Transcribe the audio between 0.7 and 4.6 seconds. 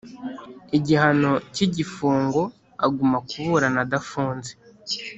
Igihano cy igifungo aguma kuburana adafunze